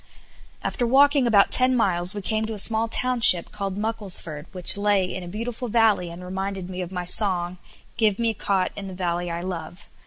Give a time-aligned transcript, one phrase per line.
[0.63, 5.05] After walking about ten miles we came to a small township called Mucklesford which lay
[5.05, 7.59] in a beautiful valley, and reminded me of my song,
[7.97, 9.89] "Give me a cot in the valley I love."